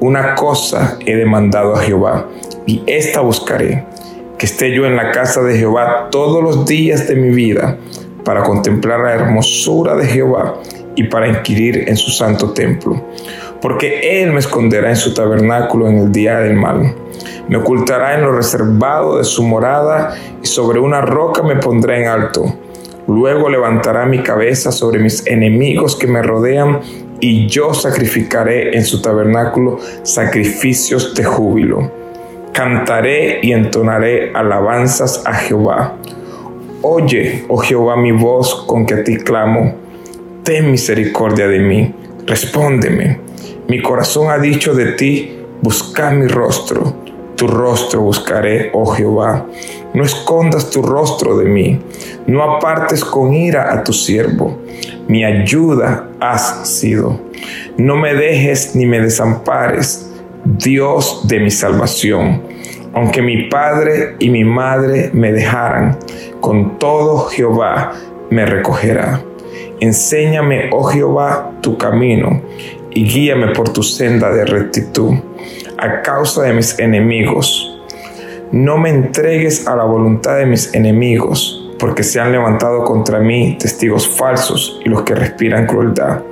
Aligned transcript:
una 0.00 0.34
cosa 0.34 0.98
he 1.04 1.14
demandado 1.14 1.74
a 1.74 1.80
Jehová, 1.80 2.26
y 2.66 2.82
esta 2.86 3.20
buscaré, 3.20 3.84
que 4.38 4.46
esté 4.46 4.74
yo 4.74 4.86
en 4.86 4.96
la 4.96 5.10
casa 5.10 5.42
de 5.42 5.58
Jehová 5.58 6.08
todos 6.10 6.42
los 6.42 6.64
días 6.64 7.06
de 7.06 7.16
mi 7.16 7.28
vida, 7.28 7.76
para 8.24 8.42
contemplar 8.42 9.00
la 9.00 9.12
hermosura 9.12 9.94
de 9.94 10.06
Jehová 10.06 10.54
y 10.96 11.04
para 11.04 11.28
inquirir 11.28 11.84
en 11.88 11.96
su 11.96 12.10
santo 12.10 12.52
templo. 12.52 13.02
Porque 13.60 14.22
Él 14.22 14.32
me 14.32 14.38
esconderá 14.38 14.88
en 14.88 14.96
su 14.96 15.12
tabernáculo 15.12 15.88
en 15.88 15.98
el 15.98 16.12
día 16.12 16.38
del 16.38 16.54
mal. 16.54 16.94
Me 17.48 17.58
ocultará 17.58 18.14
en 18.14 18.22
lo 18.22 18.32
reservado 18.32 19.18
de 19.18 19.24
su 19.24 19.42
morada 19.42 20.14
y 20.42 20.46
sobre 20.46 20.80
una 20.80 21.00
roca 21.00 21.42
me 21.42 21.56
pondrá 21.56 21.98
en 21.98 22.08
alto. 22.08 22.54
Luego 23.06 23.48
levantará 23.48 24.06
mi 24.06 24.22
cabeza 24.22 24.72
sobre 24.72 24.98
mis 24.98 25.26
enemigos 25.26 25.96
que 25.96 26.06
me 26.06 26.22
rodean 26.22 26.80
y 27.20 27.46
yo 27.46 27.74
sacrificaré 27.74 28.76
en 28.76 28.84
su 28.84 29.02
tabernáculo 29.02 29.78
sacrificios 30.02 31.14
de 31.14 31.24
júbilo. 31.24 31.90
Cantaré 32.52 33.40
y 33.42 33.52
entonaré 33.52 34.32
alabanzas 34.34 35.22
a 35.26 35.34
Jehová. 35.34 35.96
Oye, 36.82 37.44
oh 37.48 37.58
Jehová, 37.58 37.96
mi 37.96 38.10
voz 38.10 38.64
con 38.66 38.86
que 38.86 38.94
a 38.94 39.04
ti 39.04 39.18
clamo. 39.18 39.74
Ten 40.42 40.70
misericordia 40.70 41.46
de 41.46 41.58
mí, 41.58 41.94
respóndeme. 42.26 43.20
Mi 43.68 43.82
corazón 43.82 44.30
ha 44.30 44.38
dicho 44.38 44.74
de 44.74 44.92
ti, 44.92 45.38
busca 45.62 46.10
mi 46.10 46.26
rostro. 46.26 46.94
Tu 47.36 47.46
rostro 47.46 48.00
buscaré, 48.00 48.70
oh 48.72 48.86
Jehová. 48.86 49.46
No 49.94 50.04
escondas 50.04 50.70
tu 50.70 50.82
rostro 50.82 51.36
de 51.36 51.44
mí. 51.46 51.80
No 52.26 52.42
apartes 52.42 53.04
con 53.04 53.32
ira 53.34 53.72
a 53.72 53.82
tu 53.82 53.92
siervo 53.92 54.58
mi 55.10 55.24
ayuda 55.24 56.08
has 56.20 56.68
sido. 56.68 57.20
No 57.76 57.96
me 57.96 58.14
dejes 58.14 58.76
ni 58.76 58.86
me 58.86 59.00
desampares, 59.00 60.08
Dios 60.44 61.26
de 61.26 61.40
mi 61.40 61.50
salvación. 61.50 62.42
Aunque 62.94 63.20
mi 63.20 63.48
padre 63.48 64.14
y 64.20 64.30
mi 64.30 64.44
madre 64.44 65.10
me 65.12 65.32
dejaran, 65.32 65.98
con 66.40 66.78
todo 66.78 67.26
Jehová 67.26 67.92
me 68.30 68.46
recogerá. 68.46 69.20
Enséñame, 69.80 70.70
oh 70.70 70.84
Jehová, 70.84 71.54
tu 71.60 71.76
camino 71.76 72.40
y 72.90 73.04
guíame 73.04 73.48
por 73.48 73.70
tu 73.72 73.82
senda 73.82 74.30
de 74.30 74.44
rectitud 74.44 75.14
a 75.76 76.02
causa 76.02 76.42
de 76.42 76.52
mis 76.52 76.78
enemigos. 76.78 77.79
No 78.52 78.78
me 78.78 78.90
entregues 78.90 79.68
a 79.68 79.76
la 79.76 79.84
voluntad 79.84 80.36
de 80.36 80.46
mis 80.46 80.74
enemigos 80.74 81.72
porque 81.78 82.02
se 82.02 82.18
han 82.18 82.32
levantado 82.32 82.82
contra 82.82 83.20
mí 83.20 83.56
testigos 83.60 84.08
falsos 84.16 84.80
y 84.84 84.88
los 84.88 85.02
que 85.02 85.14
respiran 85.14 85.66
crueldad. 85.66 86.22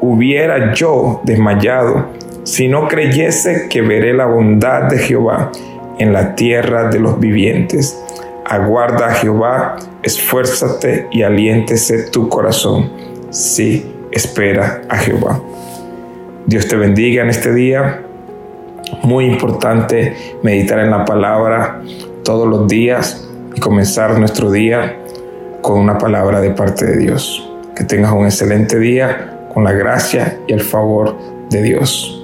Hubiera 0.00 0.72
yo 0.72 1.20
desmayado 1.24 2.06
si 2.44 2.66
no 2.66 2.88
creyese 2.88 3.68
que 3.68 3.82
veré 3.82 4.14
la 4.14 4.24
bondad 4.24 4.84
de 4.84 4.98
Jehová 4.98 5.52
en 5.98 6.14
la 6.14 6.34
tierra 6.34 6.88
de 6.88 6.98
los 6.98 7.20
vivientes. 7.20 8.02
Aguarda 8.46 9.08
a 9.08 9.14
Jehová, 9.14 9.76
esfuérzate 10.02 11.08
y 11.12 11.22
aliéntese 11.22 12.10
tu 12.10 12.30
corazón. 12.30 12.90
Sí, 13.28 13.94
espera 14.10 14.80
a 14.88 14.96
Jehová. 14.96 15.40
Dios 16.46 16.66
te 16.66 16.76
bendiga 16.76 17.22
en 17.22 17.28
este 17.28 17.52
día. 17.52 18.06
Muy 19.02 19.26
importante 19.26 20.14
meditar 20.42 20.78
en 20.80 20.90
la 20.90 21.04
palabra 21.04 21.80
todos 22.24 22.48
los 22.48 22.68
días 22.68 23.28
y 23.54 23.60
comenzar 23.60 24.18
nuestro 24.18 24.50
día 24.50 24.96
con 25.62 25.78
una 25.78 25.98
palabra 25.98 26.40
de 26.40 26.50
parte 26.50 26.86
de 26.86 26.98
Dios. 26.98 27.48
Que 27.74 27.84
tengas 27.84 28.12
un 28.12 28.24
excelente 28.24 28.78
día 28.78 29.46
con 29.52 29.64
la 29.64 29.72
gracia 29.72 30.38
y 30.46 30.52
el 30.52 30.60
favor 30.60 31.16
de 31.48 31.62
Dios. 31.62 32.19